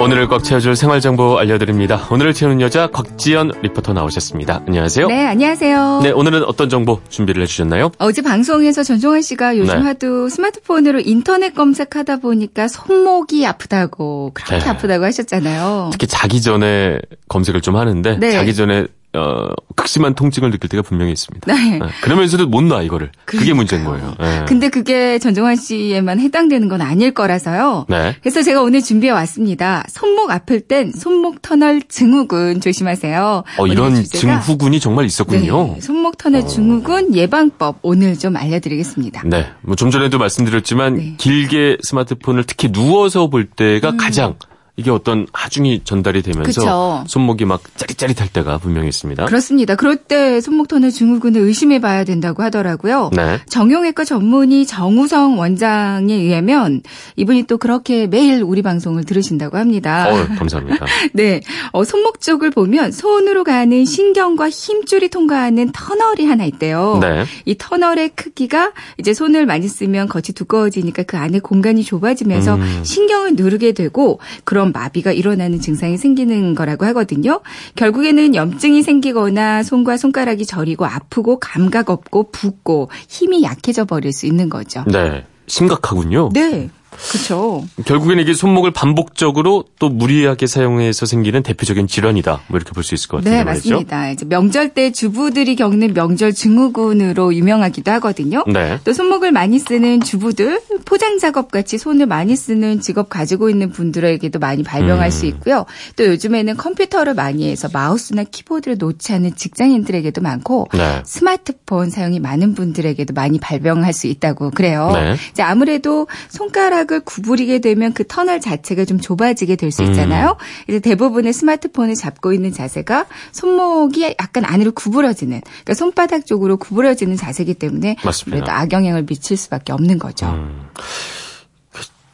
오늘을 0.00 0.28
꽉 0.28 0.42
채워줄 0.42 0.76
생활정보 0.76 1.38
알려드립니다. 1.38 2.06
오늘을 2.10 2.32
채우는 2.32 2.62
여자 2.62 2.86
곽지연 2.86 3.52
리포터 3.62 3.92
나오셨습니다. 3.92 4.62
안녕하세요. 4.66 5.08
네, 5.08 5.26
안녕하세요. 5.26 6.00
네, 6.02 6.10
오늘은 6.10 6.44
어떤 6.44 6.70
정보 6.70 7.00
준비를 7.10 7.42
해주셨나요? 7.42 7.92
어제 7.98 8.22
방송에서 8.22 8.82
전종환 8.82 9.20
씨가 9.20 9.58
요즘 9.58 9.74
네. 9.74 9.82
하도 9.82 10.30
스마트폰으로 10.30 11.00
인터넷 11.00 11.54
검색하다 11.54 12.16
보니까 12.16 12.66
손목이 12.68 13.46
아프다고 13.46 14.30
그렇게 14.32 14.58
네. 14.58 14.70
아프다고 14.70 15.04
하셨잖아요. 15.04 15.90
특히 15.92 16.06
자기 16.06 16.40
전에 16.40 16.98
검색을 17.28 17.60
좀 17.60 17.76
하는데 17.76 18.16
네. 18.18 18.32
자기 18.32 18.54
전에 18.54 18.86
어, 19.12 19.48
극심한 19.74 20.14
통증을 20.14 20.50
느낄 20.52 20.68
때가 20.70 20.82
분명히 20.82 21.10
있습니다. 21.12 21.52
네. 21.52 21.78
네, 21.78 21.86
그러면서도 22.02 22.46
못 22.46 22.62
놔 22.62 22.82
이거를. 22.82 23.10
그게 23.24 23.52
문제인 23.52 23.82
거예요. 23.84 24.14
네. 24.20 24.44
근데 24.46 24.68
그게 24.68 25.18
전종환 25.18 25.56
씨에만 25.56 26.20
해당되는 26.20 26.68
건 26.68 26.80
아닐 26.80 27.12
거라서요. 27.12 27.86
네. 27.88 28.14
그래서 28.20 28.42
제가 28.42 28.62
오늘 28.62 28.82
준비해 28.82 29.12
왔습니다. 29.12 29.82
손목 29.88 30.30
아플 30.30 30.60
땐 30.60 30.92
손목 30.92 31.42
터널 31.42 31.82
증후군 31.82 32.60
조심하세요. 32.60 33.42
어, 33.58 33.66
이런 33.66 34.04
증후군이 34.04 34.78
정말 34.78 35.06
있었군요. 35.06 35.74
네, 35.74 35.80
손목 35.80 36.16
터널 36.18 36.46
증후군 36.46 37.14
예방법 37.16 37.78
오늘 37.82 38.16
좀 38.18 38.36
알려드리겠습니다. 38.36 39.22
네. 39.26 39.46
뭐 39.62 39.74
좀 39.74 39.90
전에도 39.90 40.18
말씀드렸지만 40.18 40.94
네. 40.96 41.02
음. 41.02 41.14
길게 41.18 41.78
스마트폰을 41.82 42.44
특히 42.44 42.70
누워서 42.70 43.28
볼 43.28 43.46
때가 43.46 43.96
가장 43.96 44.34
이게 44.76 44.90
어떤 44.90 45.26
하중이 45.32 45.82
전달이 45.84 46.22
되면서 46.22 46.60
그쵸. 46.60 47.04
손목이 47.06 47.44
막 47.44 47.62
짜릿짜릿할 47.76 48.28
때가 48.28 48.58
분명히 48.58 48.88
있습니다. 48.88 49.26
그렇습니다. 49.26 49.74
그럴 49.74 49.96
때 49.96 50.40
손목 50.40 50.68
터널 50.68 50.90
증후군을 50.90 51.40
의심해 51.40 51.80
봐야 51.80 52.04
된다고 52.04 52.42
하더라고요. 52.42 53.10
네. 53.14 53.38
정형외과 53.48 54.04
전문의 54.04 54.66
정우성 54.66 55.38
원장에 55.38 56.14
의하면 56.14 56.82
이분이 57.16 57.44
또 57.44 57.58
그렇게 57.58 58.06
매일 58.06 58.42
우리 58.42 58.62
방송을 58.62 59.04
들으신다고 59.04 59.58
합니다. 59.58 60.08
어, 60.08 60.26
감사합니다. 60.38 60.86
네. 61.12 61.40
어, 61.72 61.84
손목 61.84 62.20
쪽을 62.20 62.50
보면 62.50 62.92
손으로 62.92 63.44
가는 63.44 63.84
신경과 63.84 64.48
힘줄이 64.50 65.08
통과하는 65.08 65.72
터널이 65.72 66.26
하나 66.26 66.44
있대요. 66.44 66.98
네. 67.00 67.24
이 67.44 67.56
터널의 67.58 68.10
크기가 68.10 68.72
이제 68.98 69.12
손을 69.12 69.46
많이 69.46 69.68
쓰면 69.68 70.08
겉이 70.08 70.34
두꺼워지니까 70.34 71.02
그 71.02 71.16
안에 71.16 71.40
공간이 71.40 71.84
좁아지면서 71.84 72.54
음. 72.54 72.80
신경을 72.84 73.34
누르게 73.34 73.72
되고 73.72 74.20
그런 74.44 74.59
마비가 74.66 75.12
일어나는 75.12 75.60
증상이 75.60 75.96
생기는 75.96 76.54
거라고 76.54 76.86
하거든요. 76.86 77.40
결국에는 77.76 78.34
염증이 78.34 78.82
생기거나 78.82 79.62
손과 79.62 79.96
손가락이 79.96 80.46
저리고 80.46 80.86
아프고 80.86 81.38
감각 81.38 81.90
없고 81.90 82.30
붓고 82.30 82.90
힘이 83.08 83.42
약해져 83.42 83.84
버릴 83.84 84.12
수 84.12 84.26
있는 84.26 84.48
거죠. 84.48 84.84
네. 84.86 85.24
심각하군요. 85.46 86.30
네. 86.32 86.70
그렇죠. 87.10 87.64
결국에는 87.86 88.22
이게 88.22 88.34
손목을 88.34 88.72
반복적으로 88.72 89.64
또 89.78 89.88
무리하게 89.88 90.46
사용해서 90.46 91.06
생기는 91.06 91.42
대표적인 91.42 91.86
질환이다. 91.86 92.40
뭐 92.48 92.56
이렇게 92.58 92.72
볼 92.72 92.84
수 92.84 92.94
있을 92.94 93.08
것 93.08 93.18
같은데 93.18 93.38
네, 93.38 93.44
말이죠. 93.44 93.70
맞습니다. 93.70 94.10
이제 94.10 94.24
명절 94.26 94.70
때 94.70 94.90
주부들이 94.92 95.54
겪는 95.56 95.94
명절 95.94 96.32
증후군으로 96.32 97.34
유명하기도 97.34 97.90
하거든요. 97.92 98.44
네. 98.46 98.78
또 98.84 98.92
손목을 98.92 99.32
많이 99.32 99.58
쓰는 99.58 100.00
주부들, 100.00 100.60
포장 100.84 101.18
작업 101.18 101.50
같이 101.50 101.78
손을 101.78 102.06
많이 102.06 102.36
쓰는 102.36 102.80
직업 102.80 103.08
가지고 103.08 103.50
있는 103.50 103.70
분들에게도 103.70 104.38
많이 104.38 104.62
발병할 104.62 105.08
음. 105.08 105.10
수 105.10 105.26
있고요. 105.26 105.66
또 105.96 106.06
요즘에는 106.06 106.56
컴퓨터를 106.56 107.14
많이 107.14 107.48
해서 107.50 107.68
마우스나 107.72 108.24
키보드를 108.24 108.76
놓지 108.78 109.12
않는 109.12 109.36
직장인들에게도 109.36 110.20
많고 110.20 110.68
네. 110.72 111.02
스마트폰 111.04 111.90
사용이 111.90 112.18
많은 112.20 112.54
분들에게도 112.54 113.14
많이 113.14 113.38
발병할 113.38 113.92
수 113.92 114.06
있다고 114.06 114.50
그래요. 114.50 114.90
네. 114.94 115.16
이제 115.30 115.42
아무래도 115.42 116.06
손가락 116.28 116.89
을 116.92 117.00
구부리게 117.00 117.60
되면 117.60 117.92
그 117.92 118.04
터널 118.06 118.40
자체가 118.40 118.84
좀 118.84 118.98
좁아지게 118.98 119.56
될 119.56 119.68
음. 119.68 119.70
수 119.70 119.82
있잖아요. 119.84 120.36
이제 120.68 120.80
대부분의 120.80 121.32
스마트폰을 121.32 121.94
잡고 121.94 122.32
있는 122.32 122.52
자세가 122.52 123.06
손목이 123.32 124.16
약간 124.20 124.44
안으로 124.44 124.72
구부러지는, 124.72 125.40
그러니까 125.40 125.74
손바닥 125.74 126.26
쪽으로 126.26 126.56
구부러지는 126.56 127.16
자세이기 127.16 127.54
때문에 127.54 127.96
맞습니다. 128.04 128.36
아무래도 128.36 128.52
악영향을 128.52 129.06
미칠 129.06 129.36
수밖에 129.36 129.72
없는 129.72 129.98
거죠. 129.98 130.26
음. 130.26 130.68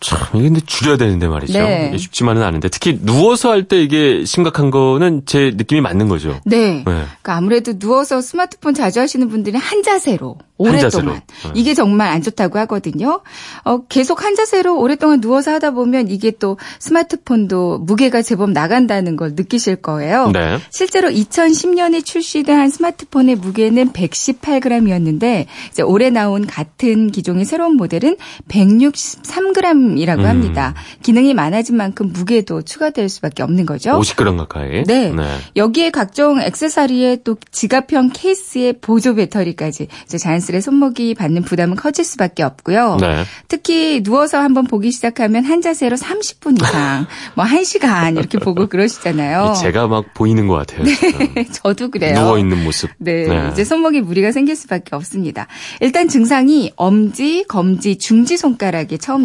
참, 0.01 0.19
이게 0.35 0.45
근데 0.45 0.61
줄여야 0.61 0.97
되는데 0.97 1.27
말이죠. 1.27 1.59
네. 1.59 1.97
쉽지만은 1.97 2.43
않은데 2.43 2.69
특히 2.69 2.99
누워서 3.03 3.51
할 3.51 3.67
때 3.67 3.83
이게 3.83 4.25
심각한 4.25 4.71
거는 4.71 5.23
제 5.27 5.51
느낌이 5.55 5.81
맞는 5.81 6.09
거죠. 6.09 6.39
네. 6.45 6.57
네. 6.75 6.83
그러니까 6.85 7.35
아무래도 7.37 7.79
누워서 7.79 8.21
스마트폰 8.21 8.75
자주 8.75 9.01
하시는 9.01 9.29
분들이 9.29 9.57
한 9.57 9.83
자세로 9.83 10.37
오랫동안 10.59 10.91
자세로. 10.91 11.13
네. 11.13 11.21
이게 11.55 11.75
정말 11.75 12.11
안 12.11 12.23
좋다고 12.23 12.59
하거든요. 12.61 13.21
어, 13.65 13.79
계속 13.89 14.23
한 14.25 14.37
자세로 14.37 14.79
오랫동안 14.79 15.21
누워서 15.21 15.53
하다 15.53 15.73
보면 15.73 16.09
이게 16.09 16.31
또 16.31 16.59
스마트폰도 16.79 17.79
무게가 17.81 18.23
제법 18.23 18.51
나간다는 18.51 19.17
걸 19.17 19.33
느끼실 19.35 19.77
거예요. 19.77 20.31
네. 20.33 20.59
실제로 20.71 21.09
2010년에 21.09 22.05
출시된 22.05 22.69
스마트폰의 22.71 23.37
무게는 23.37 23.93
118g이었는데 23.93 25.47
이제 25.71 25.83
올해 25.83 26.11
나온 26.11 26.47
같은 26.47 27.11
기종의 27.11 27.45
새로운 27.45 27.77
모델은 27.77 28.17
163g 28.49 29.86
이라고 29.97 30.23
음. 30.23 30.27
합니다. 30.27 30.75
기능이 31.03 31.35
많아진 31.35 31.77
만큼 31.77 32.13
무게도 32.13 32.63
추가될 32.63 33.09
수밖에 33.09 33.43
없는 33.43 33.67
거죠. 33.67 33.99
50g 34.01 34.37
가까이. 34.37 34.85
네. 34.85 35.13
여기에 35.55 35.91
각종 35.91 36.41
액세서리에 36.41 37.19
또 37.25 37.37
지갑형 37.51 38.11
케이스에 38.13 38.73
보조 38.73 39.15
배터리까지 39.15 39.89
자연스레 40.19 40.61
손목이 40.61 41.15
받는 41.15 41.43
부담은 41.43 41.77
커질 41.77 42.05
수밖에 42.05 42.43
없고요. 42.43 42.99
네. 43.01 43.25
특히 43.49 44.03
누워서 44.03 44.39
한번 44.39 44.65
보기 44.65 44.91
시작하면 44.91 45.45
한 45.45 45.61
자세로 45.61 45.97
30분 45.97 46.61
이상, 46.61 47.07
뭐 47.35 47.45
1시간 47.45 48.19
이렇게 48.19 48.39
보고 48.39 48.67
그러시잖아요. 48.67 49.55
제가 49.61 49.87
막 49.87 50.15
보이는 50.15 50.47
것 50.47 50.55
같아요. 50.55 50.85
지금. 50.85 51.45
저도 51.53 51.91
그래요. 51.91 52.15
누워 52.15 52.39
있는 52.39 52.63
모습. 52.65 52.91
네, 52.99 53.27
네. 53.27 53.49
이제 53.53 53.65
손목에 53.65 54.01
무리가 54.01 54.33
생길 54.33 54.57
수밖에 54.57 54.95
없습니다. 54.97 55.47
일단 55.81 56.09
증상이 56.09 56.73
엄지, 56.77 57.45
검지, 57.49 57.99
중지 57.99 58.37
손가락에 58.37 58.97
처음 58.97 59.25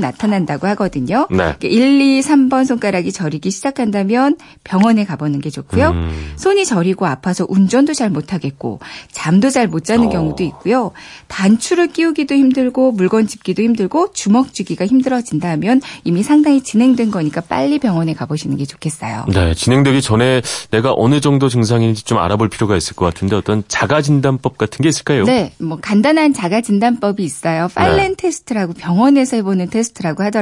나타난다고 0.52 0.68
하거든요. 0.68 1.28
네. 1.30 1.56
1, 1.62 2.02
2, 2.02 2.22
3번 2.22 2.66
손가락이 2.66 3.12
저리기 3.12 3.52
시작한다면 3.52 4.38
병원에 4.64 5.06
가보는 5.06 5.40
게 5.40 5.50
좋고요. 5.50 5.90
음. 5.92 6.34
손이 6.36 6.66
저리고 6.66 7.06
아파서 7.06 7.46
운전도 7.48 7.94
잘 7.94 8.10
못하겠고 8.10 8.80
잠도 9.12 9.50
잘 9.50 9.72
못 9.72 9.86
자는 9.86 10.08
어. 10.08 10.10
경우도 10.10 10.44
있고요. 10.44 10.92
단추를 11.28 11.88
끼우기도 11.88 12.36
힘들고 12.36 12.92
물건 12.92 13.28
짚기도 13.28 13.62
힘들고 13.62 14.12
주먹 14.12 14.54
쥐기가 14.54 14.86
힘들어진다면 14.86 15.82
이미 16.04 16.24
상당히 16.24 16.62
진행된 16.62 17.10
거니까 17.12 17.40
빨리 17.42 17.80
병원에 17.80 18.14
가보시는 18.14 18.58
게 18.58 18.66
좋겠어요. 18.66 19.28
네, 19.32 19.54
진행되기 19.54 20.02
전에 20.02 20.42
내가 20.72 20.94
어느 20.98 21.22
정도 21.22 21.48
증상인지 21.48 22.04
좀 22.04 22.18
알아볼 22.18 22.50
필요가 22.50 22.76
있을 22.76 22.96
것 22.96 23.06
같은데 23.06 23.36
어떤 23.38 23.64
자가 23.68 24.02
진단법 24.02 24.58
같은 24.58 24.84
게 24.84 24.90
있을까요? 24.90 25.24
네, 25.24 25.54
뭐 25.60 25.78
간단한 25.80 26.34
자가 26.34 26.60
진단법이 26.62 27.24
있어요. 27.24 27.68
네. 27.68 27.74
팔렌 27.76 28.16
테스트라고 28.18 28.74
병원에서 28.74 29.38
해보는 29.38 29.70
테스트라고 29.70 30.24
하더라고요. 30.24 30.41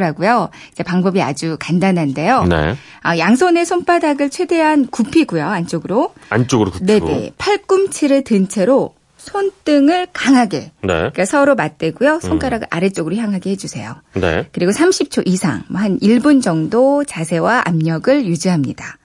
이제 0.72 0.84
방법이 0.84 1.22
아주 1.22 1.58
간단한데요. 1.60 2.44
네. 2.46 2.76
아, 3.02 3.18
양손의 3.18 3.66
손바닥을 3.66 4.30
최대한 4.30 4.88
굽히고요, 4.88 5.46
안쪽으로. 5.46 6.14
안쪽으로 6.30 6.72
굽히고. 6.72 7.08
네네. 7.08 7.32
팔꿈치를 7.38 8.24
든 8.24 8.48
채로 8.48 8.94
손등을 9.18 10.08
강하게, 10.14 10.72
네. 10.82 10.88
그러니까 10.88 11.26
서로 11.26 11.54
맞대고요. 11.56 12.20
손가락을 12.22 12.68
아래쪽으로 12.70 13.16
향하게 13.18 13.52
해주세요. 13.52 13.96
네. 14.14 14.48
그리고 14.54 14.72
30초 14.72 15.24
이상, 15.28 15.64
뭐 15.68 15.82
한 15.82 16.00
1분 16.00 16.42
정도 16.42 17.04
자세와 17.04 17.64
압력을 17.66 18.26
유지합니다. 18.26 18.98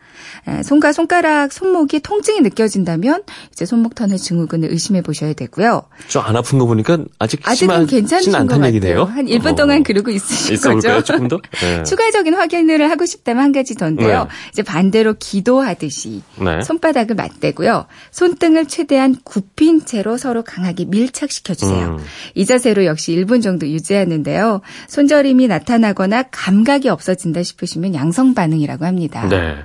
에, 0.46 0.62
손과 0.62 0.92
손가락, 0.92 1.52
손목이 1.52 2.00
통증이 2.00 2.40
느껴진다면 2.40 3.22
이제 3.52 3.64
손목 3.64 3.94
터널 3.94 4.18
증후군을 4.18 4.70
의심해 4.70 5.00
보셔야 5.00 5.32
되고요. 5.32 5.82
좀안 6.08 6.36
아픈 6.36 6.58
거 6.58 6.66
보니까 6.66 6.98
아직 7.18 7.40
아직은 7.48 7.86
괜찮으신 7.86 8.34
않다는 8.34 8.48
같아요. 8.48 8.66
얘기네요. 8.74 9.04
한 9.04 9.26
1분 9.26 9.52
어. 9.52 9.54
동안 9.54 9.82
그러고 9.82 10.10
있으신 10.10 10.54
있어 10.54 10.70
볼까요? 10.70 10.94
거죠. 10.96 11.12
조금 11.12 11.28
더? 11.28 11.38
네. 11.62 11.82
추가적인 11.84 12.34
확인을 12.34 12.90
하고 12.90 13.06
싶다면 13.06 13.42
한 13.42 13.52
가지 13.52 13.74
더인데요. 13.74 14.24
네. 14.24 14.28
이제 14.52 14.62
반대로 14.62 15.14
기도하듯이 15.18 16.22
네. 16.36 16.62
손바닥을 16.62 17.16
맞대고요. 17.16 17.86
손등을 18.10 18.66
최대한 18.66 19.16
굽힌 19.24 19.84
채로 19.86 20.18
서로 20.18 20.42
강하게 20.42 20.84
밀착시켜 20.84 21.54
주세요. 21.54 21.96
음. 21.98 22.04
이 22.34 22.44
자세로 22.44 22.84
역시 22.84 23.12
1분 23.16 23.42
정도 23.42 23.66
유지하는데요. 23.66 24.60
손저림이 24.88 25.48
나타나거나 25.48 26.24
감각이 26.30 26.88
없어진다 26.88 27.42
싶으시면 27.42 27.94
양성 27.94 28.34
반응이라고 28.34 28.84
합니다. 28.84 29.26
네. 29.28 29.56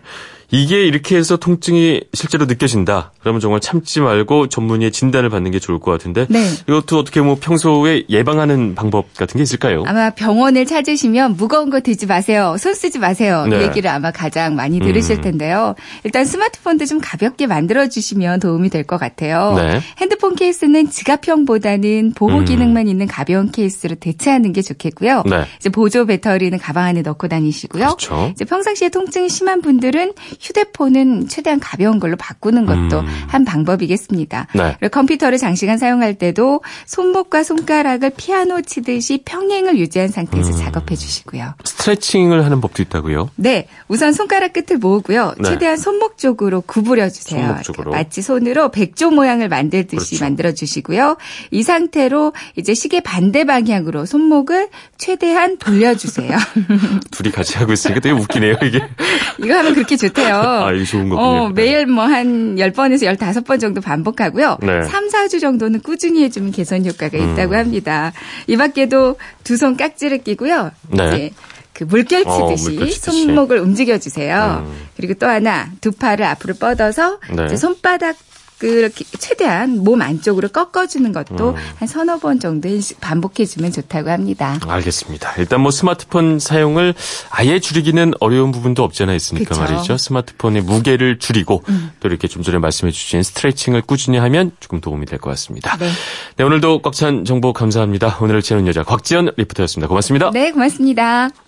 이게 0.51 0.85
이렇게 0.85 1.15
해서 1.15 1.37
통증이 1.37 2.01
실제로 2.13 2.45
느껴진다. 2.45 3.11
그러면 3.19 3.39
정말 3.39 3.59
참지 3.59 3.99
말고 3.99 4.47
전문의의 4.49 4.91
진단을 4.91 5.29
받는 5.29 5.51
게 5.51 5.59
좋을 5.59 5.79
것 5.79 5.91
같은데 5.91 6.25
네. 6.29 6.43
이것도 6.67 6.97
어떻게 6.97 7.21
뭐 7.21 7.37
평소에 7.39 8.03
예방하는 8.09 8.73
방법 8.75 9.13
같은 9.15 9.37
게 9.37 9.43
있을까요? 9.43 9.83
아마 9.85 10.09
병원을 10.09 10.65
찾으시면 10.65 11.35
무거운 11.37 11.69
거 11.69 11.81
들지 11.81 12.05
마세요. 12.07 12.55
손 12.57 12.73
쓰지 12.73 12.97
마세요. 12.99 13.45
네. 13.47 13.59
이 13.59 13.61
얘기를 13.63 13.89
아마 13.89 14.11
가장 14.11 14.55
많이 14.55 14.79
들으실 14.79 15.17
음. 15.17 15.21
텐데요. 15.21 15.75
일단 16.03 16.25
스마트폰도 16.25 16.85
좀 16.85 16.99
가볍게 17.01 17.45
만들어 17.47 17.87
주시면 17.87 18.39
도움이 18.39 18.69
될 18.69 18.79
것 18.89 18.97
같아요. 18.97 19.53
네. 19.55 19.81
핸드폰 19.99 20.35
케이스는 20.35 20.89
지갑형보다는 20.89 22.13
보호 22.15 22.39
음. 22.39 22.45
기능만 22.45 22.87
있는 22.87 23.05
가벼운 23.07 23.51
케이스로 23.51 23.95
대체하는 23.95 24.51
게 24.53 24.61
좋겠고요. 24.63 25.23
네. 25.29 25.43
이제 25.59 25.69
보조 25.69 26.05
배터리는 26.05 26.57
가방 26.57 26.85
안에 26.85 27.01
넣고 27.03 27.27
다니시고요. 27.27 27.83
그렇죠. 27.85 28.29
이제 28.33 28.45
평상시에 28.45 28.89
통증이 28.89 29.29
심한 29.29 29.61
분들은 29.61 30.13
휴대폰은 30.39 31.27
최대한 31.27 31.59
가벼운 31.59 31.99
걸로 31.99 32.15
바꾸는 32.15 32.65
것도 32.65 32.99
음. 33.01 33.05
한 33.27 33.45
방법이겠습니다. 33.45 34.47
네. 34.55 34.75
그리고 34.79 34.91
컴퓨터를 34.91 35.37
장시간 35.37 35.77
사용할 35.77 36.15
때도 36.15 36.61
손목과 36.85 37.43
손가락을 37.43 38.11
피아노 38.15 38.61
치듯이 38.61 39.21
평행을 39.25 39.77
유지한 39.77 40.07
상태에서 40.07 40.51
음. 40.51 40.57
작업해 40.57 40.95
주시고요. 40.95 41.55
스트레칭을 41.63 42.45
하는 42.45 42.61
법도 42.61 42.81
있다고요? 42.83 43.29
네, 43.35 43.67
우선 43.87 44.13
손가락 44.13 44.53
끝을 44.53 44.77
모으고요. 44.77 45.33
네. 45.39 45.49
최대한 45.49 45.77
손목 45.77 46.17
쪽으로 46.17 46.61
구부려 46.61 47.09
주세요. 47.09 47.45
손목 47.47 47.63
쪽으로. 47.63 47.91
마치 47.91 48.21
손으로 48.21 48.71
백조 48.71 49.11
모양을 49.11 49.49
만들듯이 49.49 50.11
그렇죠. 50.11 50.25
만들어 50.25 50.53
주시고요. 50.53 51.17
이 51.51 51.63
상태로 51.63 52.33
이제 52.55 52.73
시계 52.73 53.01
반대 53.01 53.43
방향으로 53.43 54.05
손목을 54.05 54.69
최대한 54.97 55.57
돌려 55.57 55.95
주세요. 55.95 56.37
둘이 57.11 57.31
같이 57.31 57.57
하고 57.57 57.73
있으니까 57.73 57.99
되게 57.99 58.13
웃기네요, 58.15 58.55
이게. 58.63 58.81
이거 59.43 59.57
하면 59.57 59.73
그렇게 59.73 59.97
좋대요. 59.97 60.28
아, 60.65 60.71
이게 60.71 60.83
좋은 60.85 61.09
거군요. 61.09 61.27
어, 61.27 61.49
매일 61.49 61.85
뭐 61.85 62.05
한 62.05 62.55
10번에서 62.55 63.03
15번 63.19 63.59
정도 63.59 63.81
반복하고요. 63.81 64.57
네. 64.61 64.83
3, 64.83 65.07
4주 65.09 65.39
정도는 65.41 65.81
꾸준히 65.81 66.23
해주면 66.23 66.51
개선 66.51 66.85
효과가 66.85 67.17
음. 67.17 67.33
있다고 67.33 67.55
합니다. 67.55 68.11
이 68.47 68.57
밖에도 68.57 69.17
두 69.43 69.57
손 69.57 69.75
깍지를 69.77 70.19
끼고요. 70.23 70.71
네. 70.89 71.07
이제 71.07 71.31
그 71.73 71.83
물결 71.85 72.23
어, 72.25 72.55
치듯이 72.55 72.77
치듯이. 72.91 72.99
손목을 72.99 73.59
움직여 73.59 73.97
주세요. 73.99 74.65
음. 74.67 74.85
그리고 74.97 75.13
또 75.15 75.27
하나 75.27 75.69
두 75.81 75.91
팔을 75.91 76.25
앞으로 76.25 76.53
뻗어서 76.55 77.19
네. 77.35 77.55
손바닥 77.55 78.15
그렇게 78.59 79.05
최대한 79.17 79.83
몸 79.83 80.01
안쪽으로 80.01 80.49
꺾어주는 80.49 81.11
것도 81.13 81.49
음. 81.51 81.55
한 81.77 81.87
서너 81.87 82.17
번 82.19 82.39
정도 82.39 82.69
반복해주면 82.99 83.71
좋다고 83.71 84.09
합니다. 84.11 84.59
알겠습니다. 84.67 85.33
일단 85.37 85.61
뭐 85.61 85.71
스마트폰 85.71 86.39
사용을 86.39 86.93
아예 87.29 87.59
줄이기는 87.59 88.13
어려운 88.19 88.51
부분도 88.51 88.83
없지 88.83 89.03
않아 89.03 89.13
있으니까 89.13 89.49
그쵸. 89.55 89.61
말이죠. 89.61 89.97
스마트폰의 89.97 90.61
무게를 90.63 91.19
줄이고 91.19 91.63
또 92.01 92.07
이렇게 92.09 92.27
좀 92.27 92.43
전에 92.43 92.57
말씀해 92.59 92.91
주신 92.91 93.23
스트레칭을 93.23 93.81
꾸준히 93.83 94.17
하면 94.17 94.51
조금 94.59 94.81
도움이 94.81 95.05
될 95.05 95.19
것 95.19 95.29
같습니다. 95.31 95.75
네. 95.77 95.89
네, 96.37 96.43
오늘도 96.43 96.81
꽉 96.81 96.93
찬 96.93 97.23
정보 97.23 97.53
감사합니다. 97.53 98.17
오늘을 98.19 98.41
채우는 98.41 98.67
여자 98.67 98.83
곽지연 98.83 99.31
리포터였습니다. 99.37 99.87
고맙습니다. 99.87 100.31
네, 100.31 100.51
고맙습니다. 100.51 101.29